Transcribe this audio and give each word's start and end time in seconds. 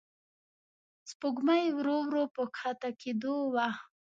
سپوږمۍ 1.09 1.63
ورو 1.77 1.97
ورو 2.07 2.23
په 2.35 2.43
کښته 2.55 2.89
کېدو 3.01 3.35
وه. 3.53 3.67